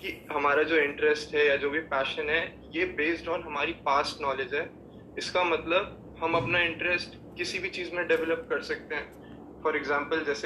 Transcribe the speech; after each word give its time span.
कि 0.00 0.26
हमारा 0.32 0.62
जो 0.62 0.76
इंटरेस्ट 0.76 1.34
है 1.34 1.46
या 1.46 1.56
जो 1.56 1.70
भी 1.70 1.80
पैशन 1.80 2.30
है, 2.30 2.42
ये 2.74 2.84
बेस्ड 2.96 3.28
ऑन 3.28 3.42
हमारी 3.42 3.72
पास्ट 3.86 4.22
नॉलेज 4.22 4.54
है। 4.54 4.68
इसका 5.18 5.44
मतलब 5.44 6.16
हम 6.22 6.34
अपना 6.34 6.58
इंटरेस्ट 6.60 7.16
किसी 7.36 7.58
भी 7.58 7.68
चीज़ 7.68 7.94
में 7.94 8.06
डेवलप 8.08 8.46
कर 8.50 8.62
सकते 8.62 8.94
हैं। 8.94 9.62
फॉर 9.62 9.76
एग्ज़ाम्पल 9.76 10.24
जैसे 10.24 10.44